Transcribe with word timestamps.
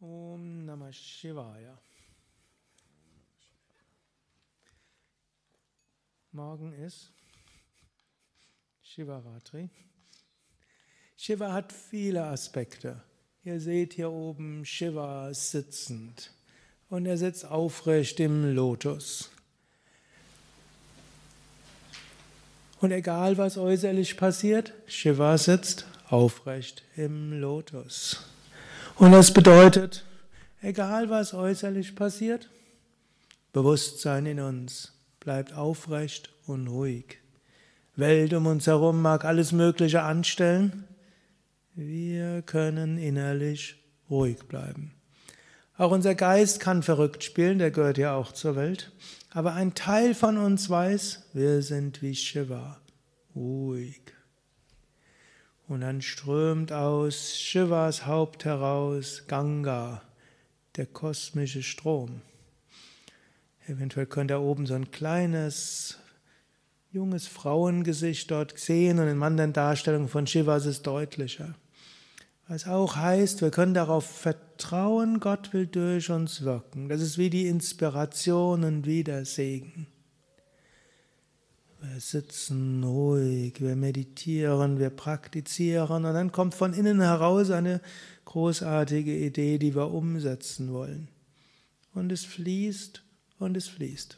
Om 0.00 0.64
Namah 0.64 0.92
Shivaya. 0.92 1.76
Morgen 6.30 6.72
ist 6.72 7.10
Shivaratri. 8.80 9.68
Shiva 11.16 11.52
hat 11.52 11.72
viele 11.72 12.24
Aspekte. 12.26 13.02
Ihr 13.42 13.60
seht 13.60 13.94
hier 13.94 14.12
oben 14.12 14.64
Shiva 14.64 15.34
sitzend 15.34 16.32
und 16.90 17.06
er 17.06 17.18
sitzt 17.18 17.44
aufrecht 17.44 18.20
im 18.20 18.54
Lotus. 18.54 19.32
Und 22.80 22.92
egal 22.92 23.36
was 23.36 23.58
äußerlich 23.58 24.16
passiert, 24.16 24.72
Shiva 24.86 25.36
sitzt 25.38 25.86
aufrecht 26.08 26.84
im 26.94 27.40
Lotus. 27.40 28.37
Und 28.98 29.12
das 29.12 29.32
bedeutet, 29.32 30.04
egal 30.60 31.08
was 31.08 31.32
äußerlich 31.32 31.94
passiert, 31.94 32.50
Bewusstsein 33.52 34.26
in 34.26 34.40
uns 34.40 34.92
bleibt 35.20 35.52
aufrecht 35.52 36.30
und 36.46 36.66
ruhig. 36.66 37.18
Welt 37.94 38.32
um 38.34 38.46
uns 38.46 38.66
herum 38.66 39.00
mag 39.00 39.24
alles 39.24 39.52
Mögliche 39.52 40.02
anstellen. 40.02 40.82
Wir 41.76 42.42
können 42.42 42.98
innerlich 42.98 43.76
ruhig 44.10 44.38
bleiben. 44.48 44.94
Auch 45.76 45.92
unser 45.92 46.16
Geist 46.16 46.58
kann 46.58 46.82
verrückt 46.82 47.22
spielen, 47.22 47.60
der 47.60 47.70
gehört 47.70 47.98
ja 47.98 48.16
auch 48.16 48.32
zur 48.32 48.56
Welt. 48.56 48.90
Aber 49.30 49.54
ein 49.54 49.74
Teil 49.74 50.12
von 50.12 50.38
uns 50.38 50.68
weiß, 50.68 51.22
wir 51.34 51.62
sind 51.62 52.02
wie 52.02 52.16
Shiva, 52.16 52.80
ruhig. 53.36 54.00
Und 55.68 55.82
dann 55.82 56.00
strömt 56.00 56.72
aus 56.72 57.38
Shivas 57.38 58.06
Haupt 58.06 58.46
heraus 58.46 59.24
Ganga, 59.28 60.02
der 60.76 60.86
kosmische 60.86 61.62
Strom. 61.62 62.22
Eventuell 63.66 64.06
könnt 64.06 64.30
ihr 64.30 64.40
oben 64.40 64.64
so 64.64 64.72
ein 64.72 64.90
kleines, 64.90 65.98
junges 66.90 67.26
Frauengesicht 67.26 68.30
dort 68.30 68.58
sehen 68.58 68.98
und 68.98 69.08
in 69.08 69.22
anderen 69.22 69.52
Darstellungen 69.52 70.08
von 70.08 70.26
Shiva 70.26 70.56
ist 70.56 70.64
es 70.64 70.80
deutlicher. 70.80 71.54
Was 72.46 72.66
auch 72.66 72.96
heißt, 72.96 73.42
wir 73.42 73.50
können 73.50 73.74
darauf 73.74 74.06
vertrauen, 74.06 75.20
Gott 75.20 75.52
will 75.52 75.66
durch 75.66 76.10
uns 76.10 76.44
wirken. 76.44 76.88
Das 76.88 77.02
ist 77.02 77.18
wie 77.18 77.28
die 77.28 77.46
Inspiration 77.46 78.64
und 78.64 78.86
wie 78.86 79.04
der 79.04 79.26
Segen. 79.26 79.86
Wir 81.98 82.02
sitzen 82.02 82.84
ruhig, 82.84 83.60
wir 83.60 83.74
meditieren, 83.74 84.78
wir 84.78 84.90
praktizieren 84.90 86.04
und 86.04 86.14
dann 86.14 86.30
kommt 86.30 86.54
von 86.54 86.72
innen 86.72 87.00
heraus 87.00 87.50
eine 87.50 87.80
großartige 88.24 89.18
Idee, 89.18 89.58
die 89.58 89.74
wir 89.74 89.90
umsetzen 89.90 90.72
wollen. 90.72 91.08
Und 91.94 92.12
es 92.12 92.24
fließt 92.24 93.02
und 93.40 93.56
es 93.56 93.66
fließt. 93.66 94.16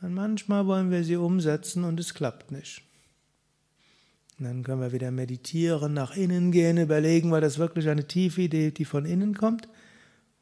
Und 0.00 0.14
manchmal 0.14 0.66
wollen 0.66 0.90
wir 0.90 1.04
sie 1.04 1.16
umsetzen 1.16 1.84
und 1.84 2.00
es 2.00 2.14
klappt 2.14 2.50
nicht. 2.52 2.80
Und 4.38 4.46
dann 4.46 4.62
können 4.62 4.80
wir 4.80 4.92
wieder 4.92 5.10
meditieren, 5.10 5.92
nach 5.92 6.16
innen 6.16 6.52
gehen, 6.52 6.78
überlegen, 6.78 7.30
war 7.32 7.42
das 7.42 7.58
wirklich 7.58 7.90
eine 7.90 8.06
tiefe 8.08 8.40
Idee, 8.40 8.70
die 8.70 8.86
von 8.86 9.04
innen 9.04 9.36
kommt? 9.36 9.68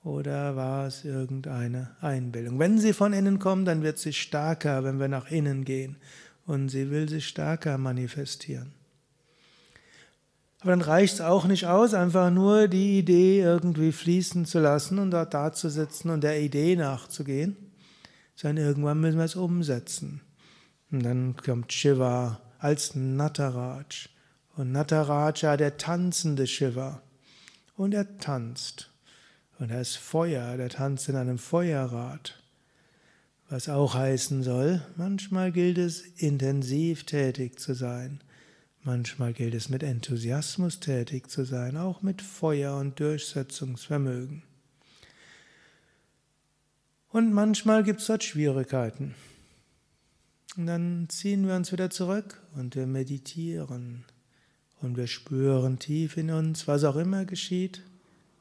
Oder 0.09 0.57
war 0.57 0.87
es 0.87 1.05
irgendeine 1.05 1.95
Einbildung? 2.01 2.59
Wenn 2.59 2.79
sie 2.79 2.95
von 2.95 3.13
innen 3.13 3.39
kommt, 3.39 3.69
dann 3.69 3.83
wird 3.83 3.99
sie 3.99 4.15
stärker, 4.15 4.83
wenn 4.83 4.99
wir 4.99 5.09
nach 5.09 5.31
innen 5.31 5.67
gehen. 5.67 5.99
Und 6.47 6.71
sie 6.71 6.91
will 6.91 7.11
sich 7.11 7.29
stärker 7.29 7.77
manifestieren. 7.77 8.73
Aber 10.61 10.71
dann 10.71 10.81
reicht 10.81 11.15
es 11.15 11.21
auch 11.21 11.45
nicht 11.45 11.67
aus, 11.67 11.93
einfach 11.93 12.31
nur 12.31 12.69
die 12.69 12.99
Idee 12.99 13.43
irgendwie 13.43 13.93
fließen 13.93 14.47
zu 14.47 14.61
lassen 14.61 14.99
und 14.99 15.11
dort 15.11 15.35
da 15.35 15.53
zu 15.53 15.69
sitzen 15.69 16.09
und 16.09 16.25
der 16.25 16.41
Idee 16.41 16.75
nachzugehen, 16.75 17.57
sondern 18.35 18.65
irgendwann 18.65 19.01
müssen 19.03 19.19
wir 19.19 19.27
es 19.27 19.37
umsetzen. 19.37 20.23
Und 20.91 21.05
dann 21.05 21.37
kommt 21.37 21.71
Shiva 21.71 22.41
als 22.59 22.95
Nataraj. 22.95 24.09
Und 24.57 24.73
Nataraja, 24.73 25.59
der 25.59 25.77
tanzende 25.77 26.47
Shiva. 26.47 27.03
Und 27.77 27.93
er 27.93 28.17
tanzt. 28.17 28.91
Und 29.59 29.71
ist 29.71 29.97
Feuer, 29.97 30.57
der 30.57 30.69
tanzt 30.69 31.09
in 31.09 31.17
einem 31.17 31.39
Feuerrad. 31.39 32.41
Was 33.49 33.69
auch 33.69 33.95
heißen 33.95 34.43
soll, 34.43 34.83
manchmal 34.97 35.53
gilt 35.53 35.79
es, 35.79 36.01
intensiv 36.01 37.05
tätig 37.05 37.59
zu 37.59 37.75
sein. 37.75 38.21
Manchmal 38.85 39.33
gilt 39.33 39.55
es, 39.55 39.69
mit 39.69 39.83
Enthusiasmus 39.83 40.81
tätig 40.81 41.29
zu 41.31 41.45
sein, 41.45 41.77
auch 41.77 42.03
mit 42.03 42.23
Feuer 42.23 42.77
und 42.77 43.01
Durchsetzungsvermögen. 43.01 44.43
Und 47.11 47.33
manchmal 47.33 47.83
gibt 47.83 48.01
es 48.01 48.07
dort 48.07 48.23
Schwierigkeiten. 48.23 49.15
Und 50.57 50.67
dann 50.67 51.07
ziehen 51.09 51.47
wir 51.47 51.55
uns 51.55 51.73
wieder 51.73 51.91
zurück 51.91 52.43
und 52.55 52.77
wir 52.77 52.87
meditieren. 52.87 54.05
Und 54.81 54.97
wir 54.97 55.07
spüren 55.07 55.79
tief 55.79 56.17
in 56.17 56.31
uns, 56.31 56.69
was 56.69 56.85
auch 56.85 56.97
immer 56.97 57.25
geschieht, 57.25 57.83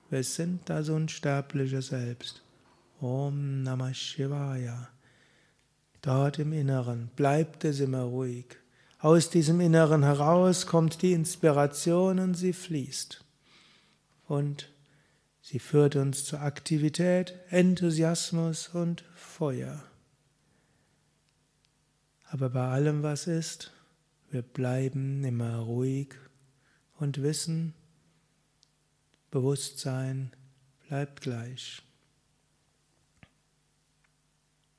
wir 0.10 0.24
sind 0.24 0.70
das 0.70 0.90
unsterbliche 0.90 1.82
Selbst. 1.82 2.42
Om 3.00 3.64
Namah 3.64 3.94
Shivaya. 3.94 4.90
Dort 6.02 6.40
im 6.40 6.54
Inneren 6.54 7.10
bleibt 7.16 7.66
es 7.66 7.80
immer 7.80 8.04
ruhig. 8.04 8.58
Aus 9.00 9.30
diesem 9.30 9.60
Inneren 9.60 10.04
heraus 10.04 10.66
kommt 10.66 11.02
die 11.02 11.14
Inspiration 11.14 12.20
und 12.20 12.34
sie 12.34 12.54
fließt. 12.54 13.24
Und 14.28 14.70
sie 15.42 15.60
führt 15.60 15.96
uns 15.96 16.26
zur 16.26 16.42
Aktivität, 16.42 17.36
Enthusiasmus 17.50 18.70
und 18.70 19.04
Feuer. 19.16 19.84
Aber 22.30 22.50
bei 22.50 22.68
allem, 22.68 23.04
was 23.04 23.28
ist, 23.28 23.72
wir 24.32 24.42
bleiben 24.42 25.24
immer 25.24 25.58
ruhig 25.58 26.16
und 26.98 27.22
wissen, 27.22 27.74
Bewusstsein 29.32 30.32
bleibt 30.88 31.22
gleich. 31.22 31.87